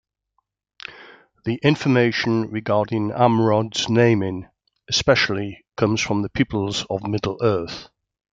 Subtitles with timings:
[1.45, 4.47] The information regarding Amrod's naming,
[4.89, 7.87] especially, comes from "The Peoples of Middle-earth".